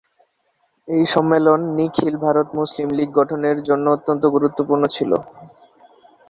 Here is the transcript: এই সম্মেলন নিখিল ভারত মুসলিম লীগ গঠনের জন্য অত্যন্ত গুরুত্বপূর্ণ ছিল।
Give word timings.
এই 0.87 1.03
সম্মেলন 1.13 1.59
নিখিল 1.77 2.15
ভারত 2.25 2.47
মুসলিম 2.59 2.87
লীগ 2.97 3.09
গঠনের 3.19 3.57
জন্য 3.67 3.85
অত্যন্ত 3.95 4.23
গুরুত্বপূর্ণ 4.35 4.83
ছিল। 4.95 5.11